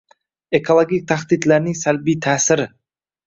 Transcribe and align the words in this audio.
Ekologik 0.59 1.03
tahdidlarning 1.11 1.77
salbiy 1.81 2.17
ta’siring 2.27 2.73